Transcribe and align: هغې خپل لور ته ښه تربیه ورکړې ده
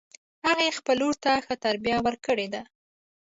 هغې 0.47 0.77
خپل 0.77 0.95
لور 1.01 1.15
ته 1.23 1.31
ښه 1.45 1.55
تربیه 1.65 1.97
ورکړې 2.05 2.47
ده 2.53 2.61